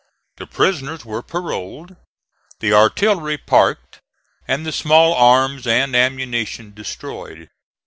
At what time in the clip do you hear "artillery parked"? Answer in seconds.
2.73-3.99